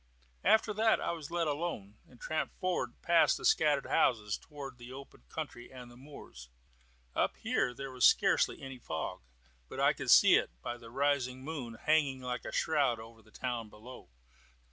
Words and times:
After 0.43 0.73
that 0.73 0.99
I 0.99 1.11
was 1.11 1.29
let 1.29 1.45
alone, 1.45 1.99
and 2.07 2.19
tramped 2.19 2.55
forward 2.59 2.95
past 3.03 3.37
the 3.37 3.45
scattered 3.45 3.85
houses, 3.85 4.35
towards 4.35 4.79
the 4.79 4.91
open 4.91 5.21
country 5.29 5.71
and 5.71 5.91
the 5.91 5.95
moors. 5.95 6.49
Up 7.13 7.37
here 7.37 7.71
there 7.71 7.91
was 7.91 8.03
scarcely 8.03 8.63
any 8.63 8.79
fog, 8.79 9.21
but 9.69 9.79
I 9.79 9.93
could 9.93 10.09
see 10.09 10.33
it, 10.37 10.49
by 10.63 10.77
the 10.77 10.89
rising 10.89 11.43
moon, 11.43 11.75
hanging 11.75 12.19
like 12.19 12.45
a 12.45 12.51
shroud 12.51 12.99
over 12.99 13.21
the 13.21 13.29
town 13.29 13.69
below. 13.69 14.09